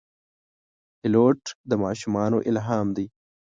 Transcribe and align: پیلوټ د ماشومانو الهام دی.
پیلوټ 0.99 1.41
د 1.69 1.71
ماشومانو 1.83 2.37
الهام 2.49 2.87
دی. 2.97 3.05